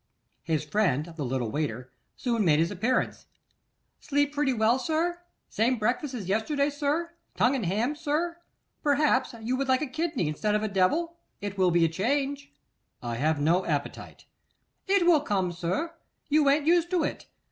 His 0.41 0.65
friend, 0.65 1.13
the 1.15 1.23
little 1.23 1.51
waiter, 1.51 1.91
soon 2.15 2.43
made 2.43 2.57
his 2.57 2.71
appearance. 2.71 3.27
'Slept 3.99 4.31
pretty 4.33 4.51
well, 4.51 4.79
sir? 4.79 5.21
Same 5.47 5.77
breakfast 5.77 6.15
as 6.15 6.27
yesterday, 6.27 6.71
sir? 6.71 7.11
Tongue 7.37 7.55
and 7.55 7.67
ham, 7.67 7.95
sir? 7.95 8.37
Perhaps 8.81 9.35
you 9.41 9.55
would 9.57 9.67
like 9.67 9.83
a 9.83 9.85
kidney 9.85 10.27
instead 10.27 10.55
of 10.55 10.63
a 10.63 10.67
devil? 10.67 11.17
It 11.39 11.55
will 11.55 11.69
be 11.69 11.85
a 11.85 11.87
change.' 11.87 12.51
'I 13.03 13.15
have 13.17 13.39
no 13.39 13.63
appetite.' 13.63 14.25
'It 14.87 15.05
will 15.05 15.21
come, 15.21 15.51
sir. 15.51 15.93
You 16.29 16.49
an't 16.49 16.65
used 16.65 16.89
to 16.89 17.03
it. 17.03 17.27